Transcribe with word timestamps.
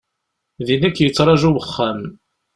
Din 0.65 0.87
i 0.89 0.91
k-yetraju 0.95 1.49
wexxam. 1.55 1.99